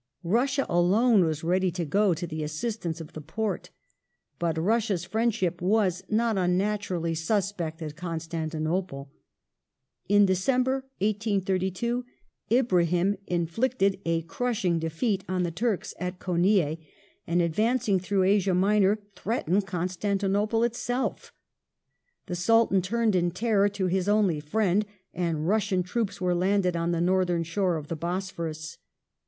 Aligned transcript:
Russia 0.23 0.65
alone 0.67 1.25
was 1.25 1.43
ready 1.43 1.69
to 1.69 1.85
go 1.85 2.11
to 2.15 2.25
the 2.25 2.41
assistance 2.41 2.99
of 2.99 3.13
the 3.13 3.21
Porte. 3.21 3.69
But 4.39 4.57
Russia's 4.57 5.05
friendship 5.05 5.61
was, 5.61 6.03
not 6.09 6.39
unnaturally, 6.39 7.13
suspect 7.13 7.83
at 7.83 7.95
Constantinople. 7.95 9.11
In 10.09 10.25
December, 10.25 10.77
1832, 11.01 12.03
Ibrahim 12.51 13.15
inflicted 13.27 14.01
a 14.03 14.23
crushing 14.23 14.79
defeat 14.79 15.23
on 15.29 15.43
the 15.43 15.51
Turks 15.51 15.93
at 15.99 16.17
Konieh, 16.17 16.77
and 17.27 17.39
advancing 17.39 17.99
through 17.99 18.23
Asia 18.23 18.55
Minor 18.55 18.97
threatened 19.15 19.67
Constantinople 19.67 20.63
itself. 20.63 21.31
The 22.25 22.33
Sultan 22.35 22.81
turned 22.81 23.15
in 23.15 23.29
terror 23.29 23.69
to 23.69 23.85
his 23.85 24.09
only" 24.09 24.39
friend," 24.39 24.83
and 25.13 25.47
Russian 25.47 25.83
troops 25.83 26.19
were 26.19 26.33
landed 26.33 26.75
on 26.75 26.91
the 26.91 27.01
Northern 27.01 27.43
shore 27.43 27.75
of 27.77 27.87
the 27.87 27.95
Bosphorus. 27.95 28.79